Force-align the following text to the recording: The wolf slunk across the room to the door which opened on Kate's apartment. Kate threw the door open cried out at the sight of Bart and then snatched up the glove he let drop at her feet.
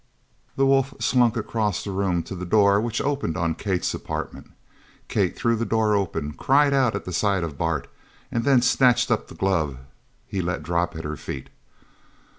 The 0.55 0.65
wolf 0.65 0.95
slunk 0.99 1.37
across 1.37 1.83
the 1.83 1.91
room 1.91 2.23
to 2.23 2.33
the 2.33 2.43
door 2.43 2.81
which 2.81 3.01
opened 3.01 3.37
on 3.37 3.53
Kate's 3.53 3.93
apartment. 3.93 4.49
Kate 5.07 5.35
threw 5.37 5.55
the 5.55 5.63
door 5.63 5.93
open 5.95 6.33
cried 6.33 6.73
out 6.73 6.95
at 6.95 7.05
the 7.05 7.13
sight 7.13 7.43
of 7.43 7.55
Bart 7.55 7.87
and 8.31 8.43
then 8.43 8.63
snatched 8.63 9.11
up 9.11 9.27
the 9.27 9.35
glove 9.35 9.77
he 10.25 10.41
let 10.41 10.63
drop 10.63 10.95
at 10.95 11.03
her 11.03 11.17
feet. 11.17 11.49